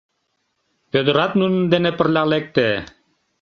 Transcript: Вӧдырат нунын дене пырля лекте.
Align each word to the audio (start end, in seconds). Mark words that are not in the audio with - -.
Вӧдырат 0.91 1.31
нунын 1.39 1.63
дене 1.73 1.91
пырля 1.97 2.23
лекте. 2.31 2.67